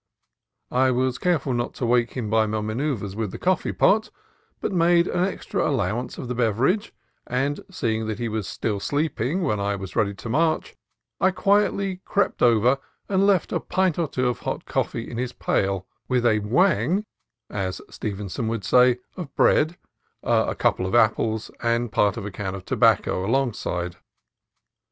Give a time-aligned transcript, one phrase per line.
[0.71, 4.09] I was careful not to awake him by my manoeuvres with the coffee pot,
[4.59, 6.91] but made an extra allowance of the beverage;
[7.27, 10.75] and seeing that he was still sleeping when I was ready to march,
[11.19, 15.33] I quietly crept over and left a pint or so of hot coffee in his
[15.33, 17.05] pail, with a "whang"
[17.51, 19.77] (as Stevenson would say) of bread,
[20.23, 23.97] a couple of apples, and part of a can of tobacco alongside.